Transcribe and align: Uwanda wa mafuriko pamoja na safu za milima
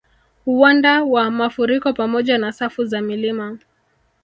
Uwanda 0.45 1.03
wa 1.03 1.31
mafuriko 1.31 1.93
pamoja 1.93 2.37
na 2.37 2.51
safu 2.51 2.85
za 2.85 3.01
milima 3.01 3.57